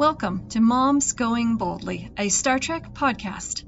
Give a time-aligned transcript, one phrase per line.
[0.00, 3.64] Welcome to Moms Going Boldly, a Star Trek podcast.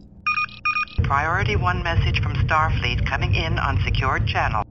[1.02, 4.64] Priority 1 message from Starfleet coming in on secured channel.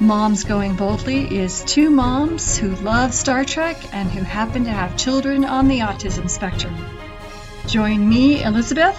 [0.00, 4.96] Moms Going Boldly is two moms who love Star Trek and who happen to have
[4.96, 6.74] children on the autism spectrum.
[7.66, 8.96] Join me, Elizabeth,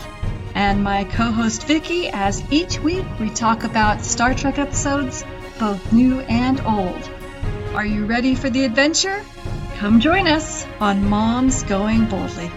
[0.54, 5.26] and my co host Vicki as each week we talk about Star Trek episodes,
[5.58, 7.10] both new and old.
[7.74, 9.26] Are you ready for the adventure?
[9.78, 12.50] Come join us on Moms Going Boldly.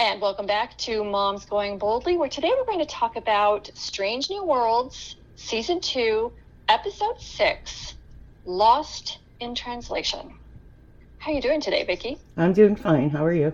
[0.00, 4.30] And welcome back to Moms Going Boldly, where today we're going to talk about Strange
[4.30, 6.32] New Worlds, Season 2,
[6.68, 7.94] Episode 6,
[8.46, 10.34] Lost in Translation.
[11.18, 12.18] How are you doing today, Vicki?
[12.36, 13.10] I'm doing fine.
[13.10, 13.52] How are you?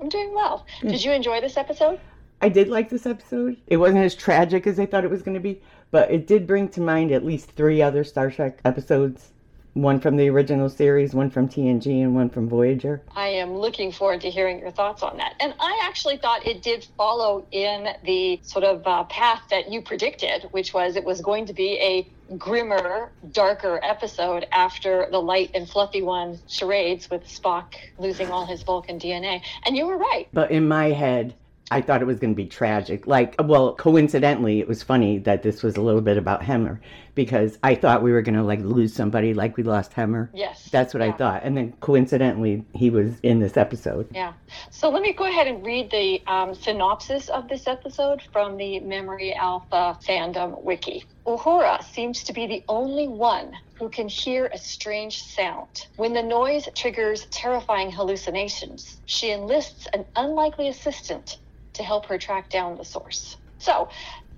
[0.00, 0.66] I'm doing well.
[0.80, 1.98] Did you enjoy this episode?
[2.40, 3.56] I did like this episode.
[3.66, 6.46] It wasn't as tragic as I thought it was going to be, but it did
[6.46, 9.32] bring to mind at least three other Star Trek episodes
[9.74, 13.02] one from the original series, one from TNG, and one from Voyager.
[13.14, 15.34] I am looking forward to hearing your thoughts on that.
[15.40, 19.80] And I actually thought it did follow in the sort of uh, path that you
[19.82, 25.50] predicted, which was it was going to be a grimmer, darker episode after the light
[25.54, 29.40] and fluffy one charades with Spock losing all his Vulcan DNA.
[29.64, 30.28] And you were right.
[30.32, 31.34] But in my head,
[31.70, 33.06] I thought it was going to be tragic.
[33.06, 36.80] Like, well, coincidentally, it was funny that this was a little bit about Hemmer
[37.18, 40.30] because I thought we were going to like lose somebody like we lost Hemmer.
[40.32, 40.68] Yes.
[40.70, 41.08] That's what yeah.
[41.08, 41.40] I thought.
[41.42, 44.06] And then coincidentally, he was in this episode.
[44.14, 44.34] Yeah.
[44.70, 48.78] So let me go ahead and read the um, synopsis of this episode from the
[48.78, 51.06] Memory Alpha fandom wiki.
[51.26, 55.88] Uhura seems to be the only one who can hear a strange sound.
[55.96, 61.38] When the noise triggers terrifying hallucinations, she enlists an unlikely assistant
[61.72, 63.36] to help her track down the source.
[63.58, 63.88] So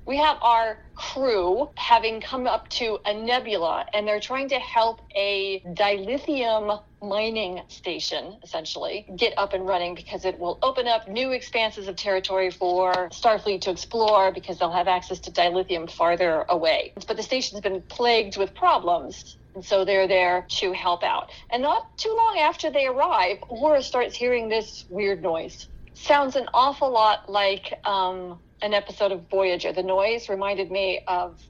[0.06, 5.00] we have our crew having come up to a nebula and they're trying to help
[5.16, 11.32] a dilithium mining station essentially get up and running because it will open up new
[11.32, 16.92] expanses of territory for Starfleet to explore because they'll have access to dilithium farther away.
[17.06, 21.30] But the station's been plagued with problems and so they're there to help out.
[21.50, 26.46] And not too long after they arrive, Laura starts hearing this weird noise sounds an
[26.54, 29.72] awful lot like um, an episode of Voyager.
[29.72, 31.40] The noise reminded me of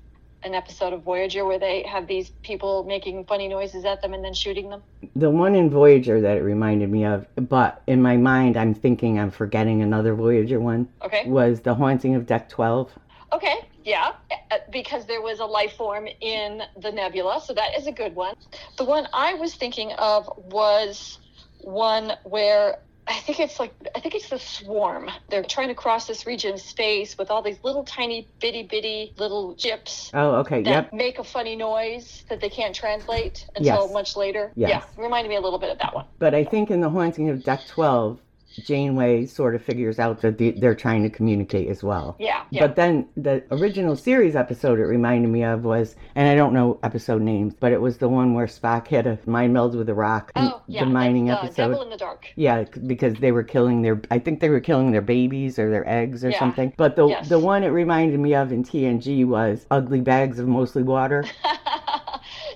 [0.42, 4.24] an episode of Voyager where they have these people making funny noises at them and
[4.24, 4.82] then shooting them.
[5.14, 9.18] The one in Voyager that it reminded me of, but in my mind I'm thinking
[9.18, 10.88] I'm forgetting another Voyager one.
[11.02, 11.28] Okay.
[11.28, 12.90] Was The Haunting of Deck 12.
[13.32, 14.12] Okay, yeah,
[14.50, 18.14] uh, because there was a life form in the nebula, so that is a good
[18.14, 18.34] one.
[18.76, 21.20] The one I was thinking of was
[21.60, 25.10] one where I think it's like I think it's the swarm.
[25.28, 29.14] They're trying to cross this region of space with all these little tiny bitty bitty
[29.18, 30.10] little ships.
[30.14, 30.62] Oh, okay.
[30.62, 30.92] That yep.
[30.92, 33.92] make a funny noise that they can't translate until yes.
[33.92, 34.52] much later.
[34.54, 34.84] Yes.
[34.96, 36.04] Yeah, reminded me a little bit of that one.
[36.18, 38.20] But I think in the haunting of Deck Twelve,
[38.58, 42.16] Janeway sort of figures out that they're trying to communicate as well.
[42.18, 42.66] Yeah, yeah.
[42.66, 46.78] But then the original series episode it reminded me of was, and I don't know
[46.82, 49.94] episode names, but it was the one where Spock had a mind meld with a
[49.94, 50.32] rock.
[50.36, 50.84] Oh, yeah.
[50.84, 51.68] The mining uh, episode.
[51.68, 52.26] Devil in the Dark.
[52.36, 55.88] Yeah, because they were killing their, I think they were killing their babies or their
[55.88, 56.38] eggs or yeah.
[56.38, 56.72] something.
[56.76, 57.28] But the yes.
[57.28, 61.24] the one it reminded me of in TNG was Ugly Bags of Mostly Water.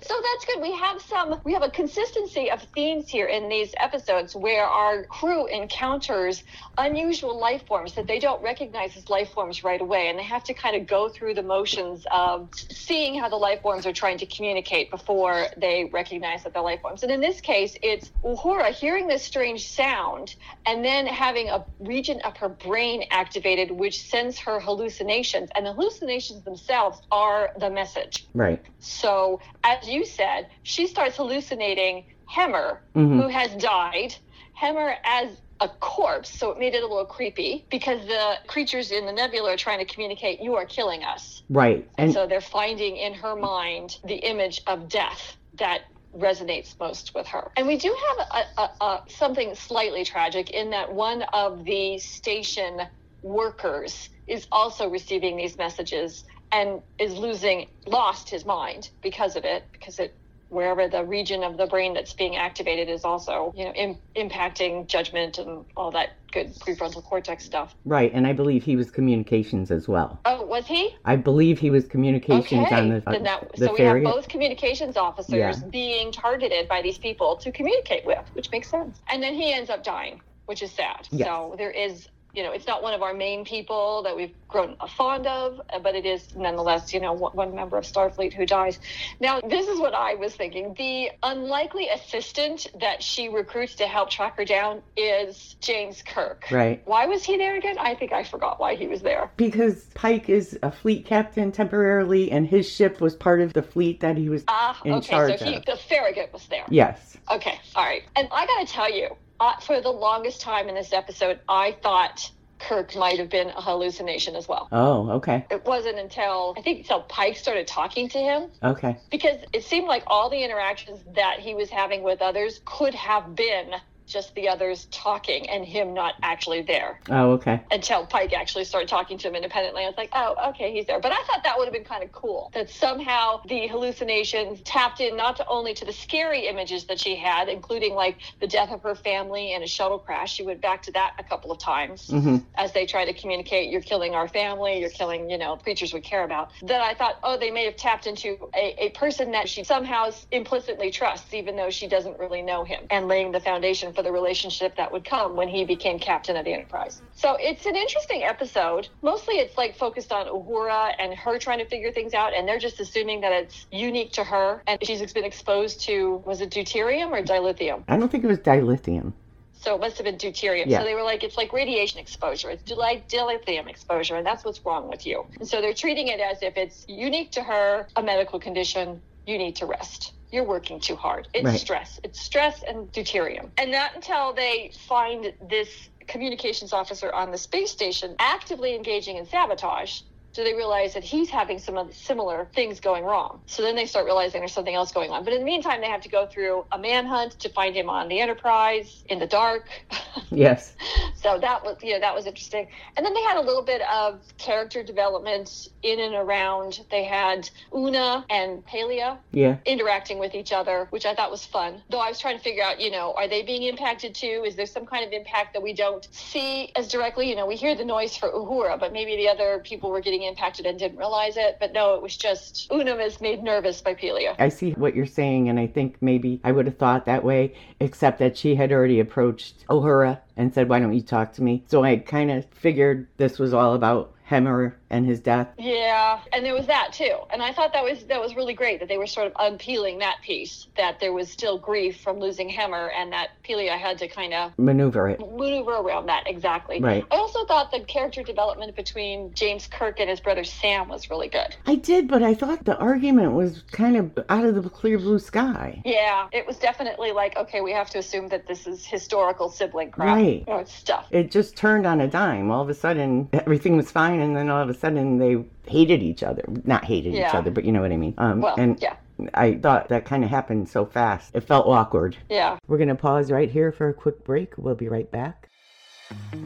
[0.06, 0.60] so that's good.
[0.60, 5.04] We have some, we have a consistency of themes here in these episodes where our
[5.04, 6.44] crew encounters
[6.76, 10.10] unusual life forms that they don't recognize as life forms right away.
[10.10, 13.62] And they have to kind of go through the motions of seeing how the life
[13.62, 17.02] forms are trying to communicate before they recognize that they're life forms.
[17.02, 20.34] And in this case, it's Uhura hearing this strange sound
[20.66, 25.48] and then having a region of her brain activated, which sends her hallucinations.
[25.54, 28.26] And the hallucinations themselves are the message.
[28.34, 28.62] Right.
[28.80, 33.20] So, as you said, she starts hallucinating Hemmer, mm-hmm.
[33.20, 34.14] who has died.
[34.54, 35.28] Hemmer as
[35.60, 39.52] a corpse, so it made it a little creepy because the creatures in the nebula
[39.52, 41.42] are trying to communicate, you are killing us.
[41.48, 41.88] Right.
[41.98, 45.82] And, and so they're finding in her mind the image of death that
[46.16, 47.50] resonates most with her.
[47.56, 51.98] And we do have a, a, a, something slightly tragic in that one of the
[51.98, 52.80] station
[53.22, 56.24] workers is also receiving these messages
[56.54, 60.14] and is losing, lost his mind because of it, because it
[60.50, 64.86] wherever the region of the brain that's being activated is also, you know, Im- impacting
[64.86, 67.74] judgment and all that good prefrontal cortex stuff.
[67.84, 70.20] Right, and I believe he was communications as well.
[70.24, 70.94] Oh, was he?
[71.04, 72.76] I believe he was communications okay.
[72.76, 74.00] on the, that, the so ferry.
[74.00, 75.68] we have both communications officers yeah.
[75.70, 79.00] being targeted by these people to communicate with, which makes sense.
[79.08, 81.08] And then he ends up dying, which is sad.
[81.10, 81.26] Yes.
[81.26, 84.76] So there is you know, it's not one of our main people that we've grown
[84.96, 88.78] fond of, uh, but it is nonetheless, you know, one member of Starfleet who dies.
[89.20, 90.74] Now, this is what I was thinking.
[90.76, 96.44] The unlikely assistant that she recruits to help track her down is James Kirk.
[96.50, 96.82] Right.
[96.86, 97.76] Why was he there again?
[97.78, 99.30] I think I forgot why he was there.
[99.36, 104.00] Because Pike is a fleet captain temporarily, and his ship was part of the fleet
[104.00, 105.64] that he was Ah, in okay, charge so he, of.
[105.66, 106.64] the Farragut was there.
[106.68, 107.16] Yes.
[107.30, 108.02] Okay, all right.
[108.16, 111.76] And I got to tell you, uh, for the longest time in this episode, I
[111.82, 114.68] thought Kirk might have been a hallucination as well.
[114.72, 115.44] Oh, okay.
[115.50, 118.96] It wasn't until I think until Pike started talking to him Okay.
[119.10, 123.34] because it seemed like all the interactions that he was having with others could have
[123.34, 123.72] been
[124.06, 127.60] just the others talking and him not actually there Oh, okay.
[127.70, 129.82] until Pike actually started talking to him independently.
[129.84, 131.00] I was like, oh, okay, he's there.
[131.00, 135.00] But I thought that would have been kind of cool that somehow the hallucinations tapped
[135.00, 138.70] in not to only to the scary images that she had, including like the death
[138.70, 140.34] of her family and a shuttle crash.
[140.34, 143.70] She went back to that a couple of times hmm as they try to communicate,
[143.70, 146.50] you're killing our family, you're killing, you know, creatures we care about.
[146.62, 150.10] Then I thought, oh, they may have tapped into a, a person that she somehow
[150.30, 154.12] implicitly trusts, even though she doesn't really know him, and laying the foundation for the
[154.12, 157.00] relationship that would come when he became captain of the Enterprise.
[157.14, 158.88] So it's an interesting episode.
[159.02, 162.58] Mostly it's like focused on Uhura and her trying to figure things out, and they're
[162.58, 167.10] just assuming that it's unique to her, and she's been exposed to, was it deuterium
[167.10, 167.84] or dilithium?
[167.88, 169.12] I don't think it was dilithium.
[169.52, 170.66] So it must have been deuterium.
[170.66, 170.80] Yeah.
[170.80, 172.50] So they were like, it's like radiation exposure.
[172.50, 175.24] It's like dilithium exposure, and that's what's wrong with you.
[175.38, 179.00] And so they're treating it as if it's unique to her, a medical condition.
[179.26, 180.12] You need to rest.
[180.32, 181.28] You're working too hard.
[181.34, 181.60] It's Right.
[181.60, 182.00] stress.
[182.04, 183.52] It's stress and deuterium.
[183.58, 185.70] And not until they find this
[186.08, 190.00] communications officer on the space station actively engaging in sabotage
[190.34, 193.40] do they realize that he's having some similar things going wrong.
[193.46, 195.24] So then they start realizing there's something else going on.
[195.24, 198.08] But in the meantime, they have to go through a manhunt to find him on
[198.08, 199.68] the Enterprise in the dark.
[200.30, 200.74] Yes.
[201.14, 202.66] so that was, you know, that was interesting.
[202.96, 206.80] And then they had a little bit of character development in and around.
[206.90, 209.58] They had Una and Pelia Yeah.
[209.64, 211.82] interacting with each other, which I thought was fun.
[211.90, 214.42] Though I was trying to figure out, you know, are they being impacted too?
[214.44, 217.28] Is there some kind of impact that we don't see as directly?
[217.28, 220.23] You know, we hear the noise for Uhura, but maybe the other people were getting
[220.26, 221.58] impacted and didn't realize it.
[221.60, 224.34] But no, it was just Una is made nervous by Pelia.
[224.38, 227.54] I see what you're saying, and I think maybe I would have thought that way,
[227.80, 231.64] except that she had already approached Uhura and said, Why don't you talk to me?
[231.66, 235.48] So I kind of figured this was all about Hemmer and his death.
[235.58, 237.18] Yeah, and there was that too.
[237.32, 239.98] And I thought that was that was really great that they were sort of unpeeling
[239.98, 244.08] that piece, that there was still grief from losing Hemmer and that Pelia had to
[244.08, 245.20] kind of Maneuver it.
[245.20, 246.80] maneuver around that exactly.
[246.80, 247.04] Right.
[247.10, 251.28] I also thought the character development between James Kirk and his brother Sam was really
[251.28, 251.54] good.
[251.66, 255.18] I did, but I thought the argument was kind of out of the clear blue
[255.18, 255.82] sky.
[255.84, 259.90] Yeah, it was definitely like, okay, we have to assume that this is historical sibling
[259.90, 260.16] crap.
[260.16, 260.44] Right.
[260.46, 261.06] Oh, you know, stuff.
[261.10, 262.50] It just turned on a dime.
[262.50, 266.02] All of a sudden, everything was fine, and then all of a sudden, they hated
[266.02, 266.44] each other.
[266.64, 268.14] Not hated each other, but you know what I mean.
[268.18, 268.96] Um, Well, and yeah,
[269.34, 271.30] I thought that kind of happened so fast.
[271.34, 272.16] It felt awkward.
[272.28, 272.58] yeah.
[272.66, 274.54] We're going to pause right here for a quick break.
[274.58, 275.48] We'll be right back.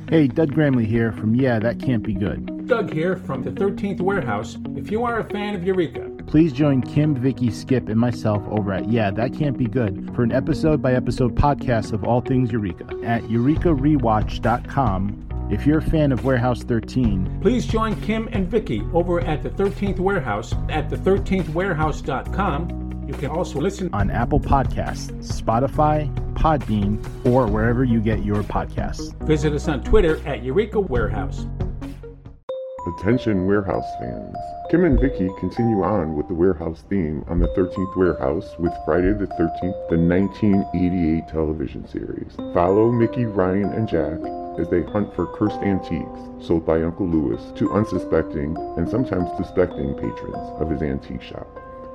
[0.09, 2.69] Hey, Doug Gramley here from Yeah, That Can't Be Good.
[2.69, 4.57] Doug here from the 13th Warehouse.
[4.77, 8.73] If you are a fan of Eureka, Please join Kim, Vicky, Skip, and myself over
[8.73, 12.53] at Yeah, That Can't Be Good for an episode by episode podcast of all things
[12.53, 15.28] Eureka at eurekarewatch.com.
[15.51, 19.49] If you're a fan of Warehouse 13, please join Kim and Vicky over at the
[19.49, 23.07] 13th Warehouse at the13thwarehouse.com.
[23.09, 29.15] You can also listen on Apple Podcasts, Spotify, Podbean, or wherever you get your podcasts.
[29.27, 31.47] Visit us on Twitter at Eureka Warehouse.
[32.99, 34.37] Attention Warehouse fans.
[34.71, 39.15] Kim and Vicky continue on with the Warehouse theme on the 13th Warehouse with Friday
[39.15, 42.37] the 13th, the 1988 television series.
[42.53, 44.19] Follow Mickey, Ryan, and Jack
[44.59, 49.95] as they hunt for cursed antiques sold by Uncle Lewis to unsuspecting and sometimes suspecting
[49.95, 51.47] patrons of his antique shop.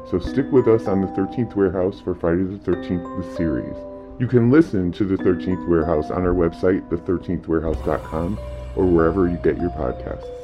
[0.10, 3.75] So stick with us on the 13th Warehouse for Friday the 13th, the series.
[4.20, 8.39] You can listen to the 13th Warehouse on our website, the13thwarehouse.com,
[8.75, 10.42] or wherever you get your podcasts.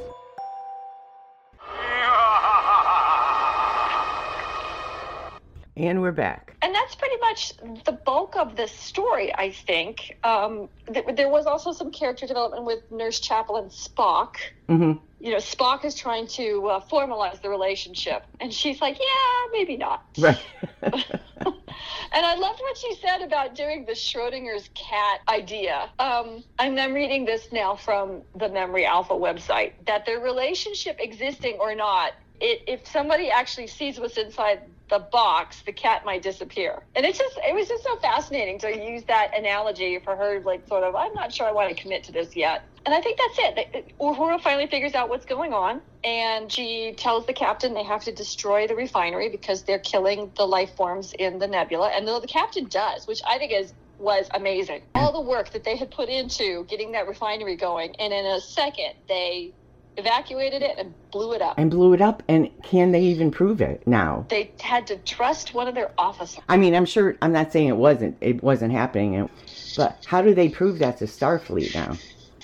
[5.79, 6.57] And we're back.
[6.61, 7.53] And that's pretty much
[7.85, 10.17] the bulk of the story, I think.
[10.25, 14.35] Um, th- there was also some character development with Nurse Chapel and Spock.
[14.67, 19.51] hmm You know, Spock is trying to uh, formalize the relationship, and she's like, "Yeah,
[19.53, 20.39] maybe not." Right.
[22.11, 25.89] And I loved what she said about doing the Schrodinger's cat idea.
[25.99, 31.57] Um, and I'm reading this now from the Memory Alpha website that their relationship existing
[31.59, 36.81] or not it, if somebody actually sees what's inside the box, the cat might disappear.
[36.95, 40.67] And it's just, it was just so fascinating to use that analogy for her, like,
[40.67, 42.63] sort of, I'm not sure I want to commit to this yet.
[42.85, 43.93] And I think that's it.
[43.99, 48.11] Uhura finally figures out what's going on, and she tells the captain they have to
[48.11, 51.89] destroy the refinery because they're killing the life forms in the nebula.
[51.89, 54.81] And the, the captain does, which I think is was amazing.
[54.95, 58.39] All the work that they had put into getting that refinery going, and in a
[58.39, 59.51] second they
[59.97, 61.57] evacuated it and blew it up.
[61.57, 62.23] And blew it up.
[62.27, 64.25] And can they even prove it now?
[64.29, 66.43] They had to trust one of their officers.
[66.47, 67.17] I mean, I'm sure.
[67.21, 68.17] I'm not saying it wasn't.
[68.21, 69.29] It wasn't happening.
[69.75, 71.97] But how do they prove that to Starfleet now?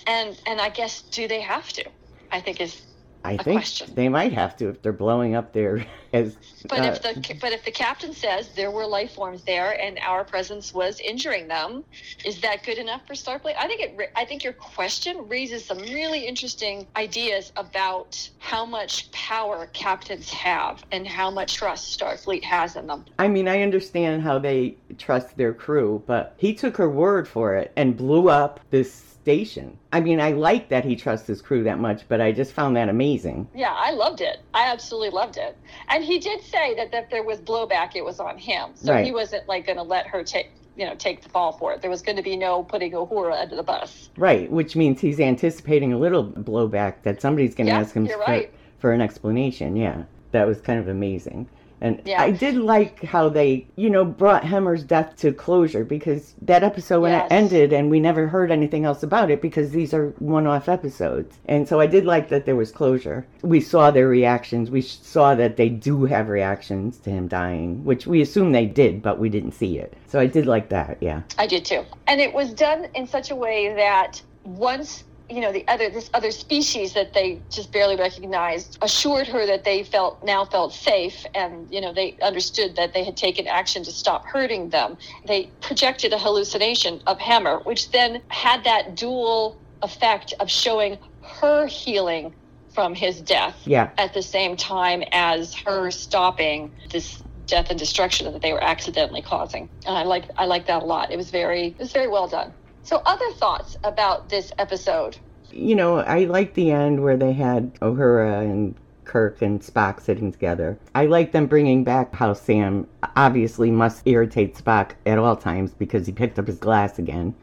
[0.07, 1.85] And and I guess do they have to?
[2.31, 2.81] I think is
[3.25, 3.93] I think question.
[3.95, 6.37] they might have to if they're blowing up their as.
[6.69, 9.99] But uh, if the but if the captain says there were life forms there and
[9.99, 11.83] our presence was injuring them,
[12.23, 13.55] is that good enough for Starfleet?
[13.59, 14.11] I think it.
[14.15, 20.83] I think your question raises some really interesting ideas about how much power captains have
[20.91, 23.05] and how much trust Starfleet has in them.
[23.17, 27.55] I mean, I understand how they trust their crew, but he took her word for
[27.55, 29.75] it and blew up this station.
[29.91, 32.75] I mean, I like that he trusts his crew that much, but I just found
[32.77, 33.47] that amazing.
[33.55, 34.37] Yeah, I loved it.
[34.53, 35.57] I absolutely loved it.
[35.89, 38.69] And he did say that if there was blowback, it was on him.
[38.75, 39.03] So Right.
[39.03, 41.81] he wasn't like going to let her take, you know, take the fall for it.
[41.81, 44.11] There was going to be no putting Uhura under the bus.
[44.15, 48.05] Right, which means he's anticipating a little blowback that somebody's going to Yeah, ask him
[48.07, 48.53] for, right.
[48.77, 49.75] for an explanation.
[49.75, 50.03] Yeah,
[50.33, 51.49] that was kind of amazing.
[51.81, 52.21] And Yeah.
[52.21, 57.01] I did like how they, you know, brought Hemmer's death to closure because that episode
[57.01, 57.25] when Yes.
[57.29, 61.37] it ended and we never heard anything else about it because these are one-off episodes.
[61.47, 63.25] And so I did like that there was closure.
[63.43, 64.71] We saw their reactions.
[64.71, 69.01] We saw that they do have reactions to him dying, which we assume they did,
[69.01, 69.93] but we didn't see it.
[70.07, 70.97] So I did like that.
[71.01, 71.21] Yeah.
[71.37, 71.83] I did too.
[72.07, 76.09] And it was done in such a way that once you know the other this
[76.13, 81.25] other species that they just barely recognized assured her that they felt now felt safe
[81.33, 85.51] and you know they understood that they had taken action to stop hurting them they
[85.61, 90.97] projected a hallucination of Hemmer which then had that dual effect of showing
[91.41, 92.33] her healing
[92.73, 93.91] from his death Yeah.
[93.97, 99.21] at the same time as her stopping this death and destruction that they were accidentally
[99.21, 99.69] causing.
[99.85, 101.11] And I like I like that a lot.
[101.11, 102.53] It was very it was very well done.
[102.85, 105.17] So other thoughts about this episode?
[105.51, 108.75] you know, I like the end where they had Uhura and
[109.05, 110.77] Kirk and Spock sitting together.
[110.93, 116.05] I like them bringing back how Sam obviously must irritate Spock at all times because
[116.05, 117.33] he picked up his glass again.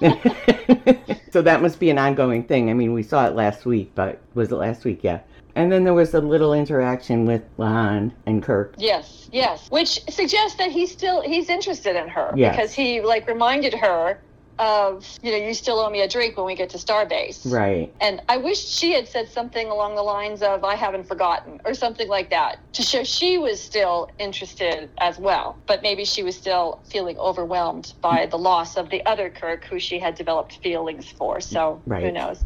[1.30, 2.70] so that must be an ongoing thing.
[2.70, 5.00] I mean, we saw it last week, but was it last week?
[5.02, 5.20] Yeah.
[5.54, 8.74] And then there was a little interaction with La'an and Kirk.
[8.78, 9.70] Yes, yes.
[9.70, 12.56] Which suggests that he's still he's interested in her Yes.
[12.56, 14.18] because he like reminded her
[14.60, 17.50] of, you know, you still owe me a drink when we get to Starbase.
[17.50, 17.92] Right.
[18.00, 21.72] And I wish she had said something along the lines of I haven't forgotten or
[21.72, 25.58] something like that to show she was still interested as well.
[25.66, 29.80] But maybe she was still feeling overwhelmed by the loss of the other Kirk who
[29.80, 31.40] she had developed feelings for.
[31.40, 32.44] So who knows?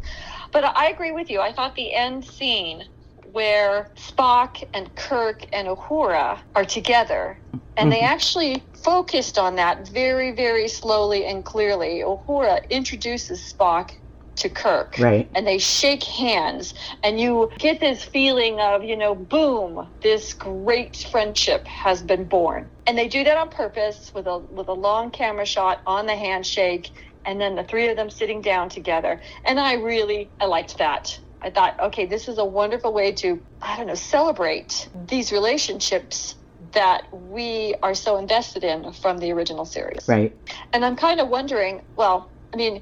[0.53, 1.41] But I agree with you.
[1.41, 2.85] I thought the end scene
[3.35, 7.37] where Spock and Kirk and Uhura are together.
[7.75, 8.13] And they mm-hmm.
[8.13, 12.01] actually focused on that very, very slowly and clearly.
[12.01, 13.91] Uhura introduces Spock
[14.37, 15.29] to Kirk Right.
[15.35, 16.73] and they shake hands.
[17.03, 22.69] And you get this feeling of you know boom this great friendship has been born.
[22.87, 26.15] And they do that on purpose with a with a long camera shot on the
[26.15, 26.89] handshake
[27.25, 29.21] and then the three of them sitting down together.
[29.45, 33.39] And i really i liked that i thought okay this is a wonderful way to
[33.61, 36.35] i don't know celebrate these relationships
[36.73, 40.35] that we are so invested in from the original series Right.
[40.73, 42.81] and I'm kind of wondering, well, I mean,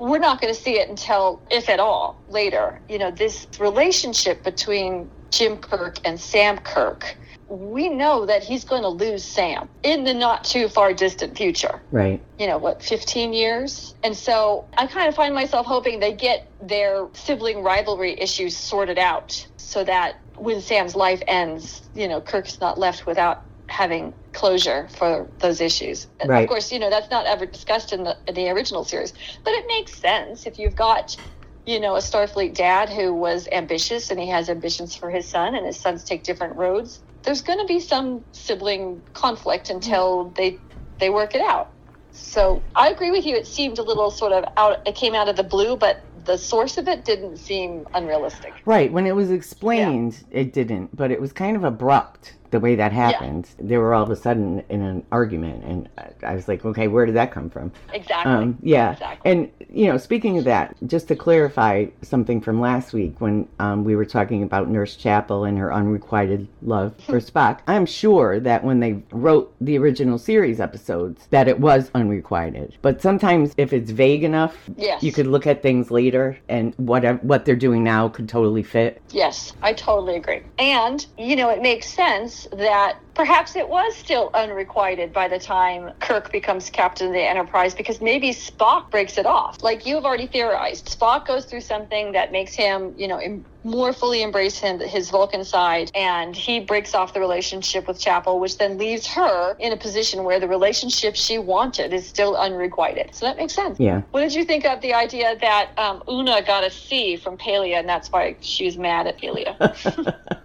[0.00, 2.80] we're not going to see it until, if at all, later.
[2.88, 7.16] You know, this relationship between Jim Kirk and Sam Kirk,
[7.52, 11.82] we know that he's going to lose Sam in the not too far distant future.
[11.90, 12.24] Right.
[12.38, 13.94] You know, what, 15 years?
[14.02, 18.98] And so I kind of find myself hoping they get their sibling rivalry issues sorted
[18.98, 24.88] out so that when Sam's life ends, you know, Kirk's not left without having closure
[24.96, 26.06] for those issues.
[26.20, 26.42] And Right.
[26.42, 29.12] Of course, you know, that's not ever discussed in the in the original series,
[29.44, 31.16] but it makes sense if you've got
[31.64, 35.54] you know, a Starfleet dad who was ambitious and he has ambitions for his son
[35.54, 37.00] and his sons take different roads.
[37.22, 40.34] There's going to be some sibling conflict until mm-hmm.
[40.34, 40.58] they
[40.98, 41.70] they work it out.
[42.14, 43.34] So, I agree with you.
[43.34, 46.36] It seemed a little sort of out it came out of the blue, but the
[46.36, 48.54] source of it didn't seem unrealistic.
[48.64, 48.92] Right.
[48.92, 52.92] When it was explained, it didn't, but it was kind of abrupt the way that
[52.92, 53.48] happened.
[53.58, 55.88] They were all of a sudden in an argument, and
[56.22, 57.72] I- was like, okay, where did that come from?
[57.92, 58.30] Exactly.
[58.32, 58.92] Um, yeah.
[58.92, 59.30] Exactly.
[59.30, 63.84] And, you know, speaking of that, just to clarify something from last week when um,
[63.84, 68.62] we were talking about Nurse Chapel and her unrequited love for Spock, I'm sure that
[68.64, 72.76] when they wrote the original series episodes, that it was unrequited.
[72.82, 75.02] But sometimes if it's vague enough, Yes.
[75.02, 79.00] you could look at things later and whatever what they're doing now could totally fit.
[79.10, 80.42] Yes, I totally agree.
[80.58, 85.90] And, you know, it makes sense that perhaps it was still unrequited by the time
[86.00, 89.62] Kirk becomes captain of the Enterprise because maybe Spock breaks it off.
[89.62, 93.92] Like you've already theorized, Spock goes through something that makes him, you know, em- more
[93.92, 98.58] fully embrace him, his Vulcan side, and he breaks off the relationship with Chapel, which
[98.58, 103.10] then leaves her in a position where the relationship she wanted is still unrequited.
[103.12, 103.78] So that makes sense.
[103.78, 104.02] Yeah.
[104.10, 107.78] What did you think of the idea that um, Una got a C from Pelia,
[107.78, 109.56] and that's why she was mad at Pelia?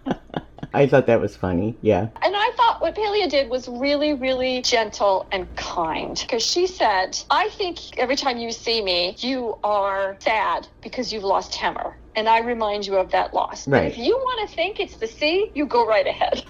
[0.78, 1.78] I thought that was funny.
[1.82, 2.10] Yeah.
[2.22, 6.18] and I thought what Pelia did was really, really gentle and kind.
[6.22, 11.24] Because she said, I think every time you see me, you are sad because you've
[11.24, 11.96] lost Hemmer.
[12.18, 13.68] And I remind you of that loss.
[13.68, 16.44] But if you want to think it's the sea, you go right ahead.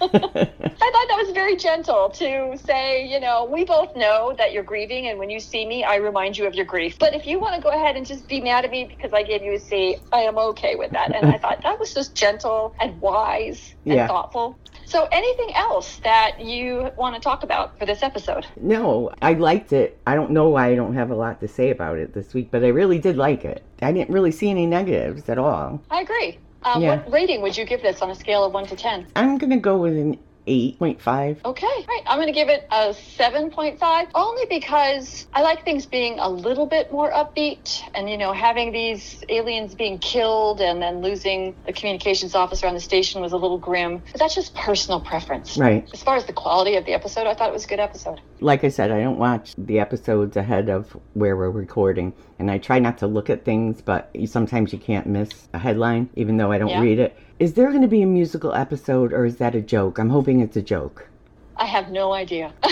[0.80, 4.62] I thought that was very gentle to say, you know, we both know that you're
[4.62, 6.96] grieving, and when you see me, I remind you of your grief.
[6.98, 9.24] But if you want to go ahead and just be mad at me because I
[9.24, 11.14] gave you a C, I am okay with that.
[11.14, 14.06] And I thought that was just gentle and wise and Yeah.
[14.08, 14.58] thoughtful.
[14.88, 18.46] So, anything else that you want to talk about for this episode?
[18.58, 19.98] No, I liked it.
[20.06, 22.48] I don't know why I don't have a lot to say about it this week,
[22.50, 23.62] but I really did like it.
[23.82, 25.82] I didn't really see any negatives at all.
[25.90, 26.38] I agree.
[26.62, 27.02] Um, Yeah.
[27.02, 29.08] What rating would you give this on a scale of 1 to 10?
[29.14, 30.18] I'm going to go with an
[30.48, 31.44] 8.5.
[31.44, 32.02] Okay, right.
[32.06, 36.66] I'm going to give it a 7.5 only because I like things being a little
[36.66, 41.72] bit more upbeat and, you know, having these aliens being killed and then losing the
[41.72, 44.02] communications officer on the station was a little grim.
[44.12, 45.56] But that's just personal preference.
[45.56, 45.88] Right.
[45.92, 48.20] As far as the quality of the episode, I thought it was a good episode.
[48.40, 52.58] Like I said, I don't watch the episodes ahead of where we're recording, and I
[52.58, 56.52] try not to look at things, but sometimes you can't miss a headline, even though
[56.52, 56.80] I don't Yeah.
[56.80, 57.16] read it.
[57.38, 59.98] Is there going to be a musical episode, or is that a joke?
[59.98, 61.08] I'm hoping it's a joke.
[61.56, 62.52] I have no idea.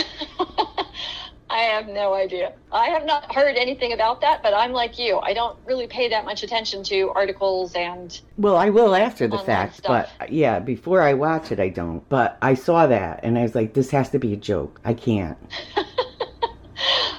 [1.49, 2.52] I have no idea.
[2.73, 5.18] I have not heard anything about that, but I'm like you.
[5.18, 9.38] I don't really pay that much attention to articles and Well, I will after the
[9.38, 12.06] fact, but uh, yeah, before I watch it, I don't.
[12.08, 14.81] But I saw that, and I was like, this has to be a joke.
[14.85, 15.38] I can't.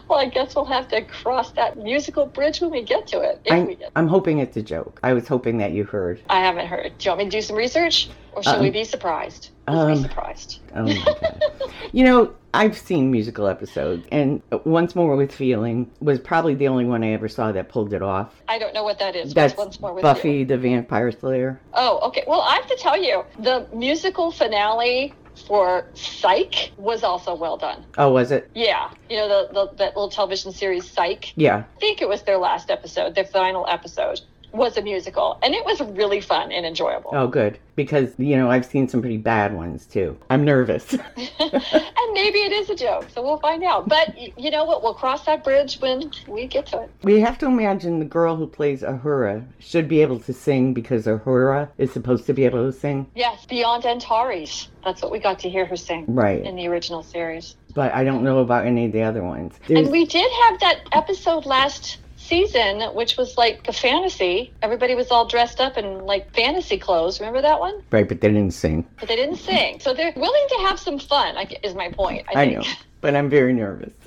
[0.07, 3.41] well, I guess we'll have to cross that musical bridge when we get to it.
[3.49, 3.91] I'm, get.
[3.95, 4.99] I'm hoping it's a joke.
[5.03, 6.21] I was hoping that you heard.
[6.29, 6.97] I haven't heard.
[6.97, 9.49] Do you want me to do some research, or should Um, we be surprised?
[9.67, 10.59] Um, be surprised.
[10.75, 11.43] Oh my god.
[11.91, 16.85] you know, I've seen musical episodes, and Once More with Feeling was probably the only
[16.85, 18.41] one I ever saw that pulled it off.
[18.47, 19.33] I don't know what that is.
[19.33, 20.45] That's once more with Buffy you?
[20.45, 21.59] the Vampire Slayer.
[21.73, 22.23] Oh, okay.
[22.27, 27.85] Well, I have to tell you, the musical finale for Psych was also well done.
[27.97, 28.49] Oh, was it?
[28.53, 31.33] Yeah, you know the, the that little television series Psych.
[31.35, 31.63] Yeah.
[31.75, 34.21] I think it was their last episode, their final episode
[34.53, 37.11] was a musical, and it was really fun and enjoyable.
[37.13, 37.59] Oh, good.
[37.75, 40.17] Because, you know, I've seen some pretty bad ones too.
[40.31, 40.93] I'm nervous.
[41.39, 43.87] and maybe it is a joke, so we'll find out.
[43.87, 44.81] But you know what?
[44.81, 46.89] We'll cross that bridge when we get to it.
[47.03, 51.05] we have to imagine the girl who plays Uhura should be able to sing because
[51.05, 53.05] Uhura is supposed to be able to sing.
[53.15, 54.69] Yes, Beyond Antares.
[54.83, 56.43] That's what we got to hear her sing Right.
[56.43, 57.55] in the original series.
[57.75, 59.53] But I don't know about any of the other ones.
[59.67, 64.53] There's- And we did have that episode last season, which was like a fantasy.
[64.61, 67.19] Everybody was all dressed up in like fantasy clothes.
[67.19, 67.81] Remember that one?
[67.91, 68.85] right, but they didn't sing.
[68.99, 69.79] But they didn't sing.
[69.79, 72.25] So they're willing to have some fun, is my point.
[72.33, 72.63] I, I know.
[72.99, 73.93] But I'm very nervous.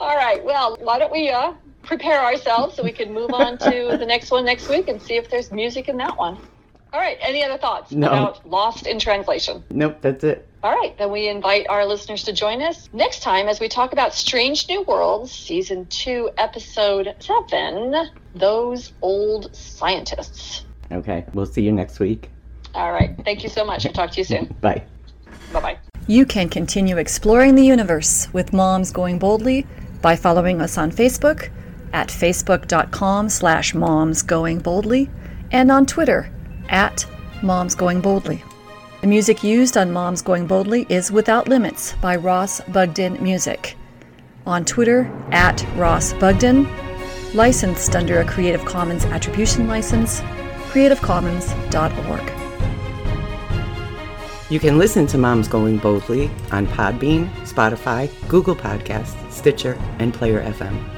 [0.00, 0.42] all right.
[0.42, 1.52] Well, why don't we uh,
[1.82, 5.16] prepare ourselves so we can move on to the next one next week and see
[5.16, 6.38] if there's music in that one.
[6.96, 7.18] All right.
[7.20, 8.06] Any other thoughts No.
[8.06, 9.62] about Lost in Translation?
[9.68, 10.48] nope, that's it.
[10.62, 13.92] All right, then we invite our listeners to join us next time as we talk
[13.92, 17.94] about Strange New Worlds, Season 2, Episode 7
[18.34, 20.64] Those Old Scientists.
[20.90, 22.30] Okay, we'll see you next week.
[22.74, 23.84] All right, thank you so much.
[23.84, 24.46] I'll talk to you soon.
[24.62, 24.82] Bye.
[25.52, 25.78] Bye bye.
[26.06, 29.66] You can continue exploring the universe with Moms Going Boldly
[30.00, 31.50] by following us on Facebook
[31.92, 35.10] at facebook.com slash momsgoingboldly
[35.52, 36.30] and on Twitter
[36.68, 37.06] at
[37.42, 38.42] Moms Going Boldly.
[39.00, 43.76] The music used on Moms Going Boldly is Without Limits by Ross Bugden Music.
[44.46, 46.66] On Twitter at Ross Bugden,
[47.34, 50.20] licensed under a Creative Commons Attribution License,
[50.70, 52.32] creativecommons.org.
[54.48, 60.40] You can listen to Moms Going Boldly on Podbean, Spotify, Google Podcasts, Stitcher, and Player
[60.40, 60.88] FM.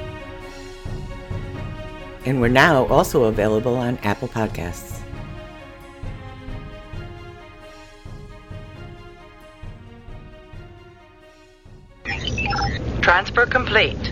[2.25, 4.98] And we're now also available on Apple Podcasts.
[13.19, 14.08] Transfer complete.